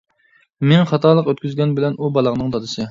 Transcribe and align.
مىڭ 0.71 0.87
خاتالىق 0.93 1.31
ئۆتكۈزگەن 1.33 1.79
بىلەن 1.81 1.99
ئۇ 2.03 2.13
بالاڭنىڭ 2.19 2.55
دادىسى. 2.59 2.79